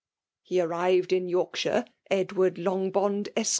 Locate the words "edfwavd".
2.09-2.57